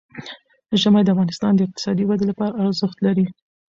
[0.81, 3.25] ژمی د افغانستان د اقتصادي ودې لپاره ارزښت لري.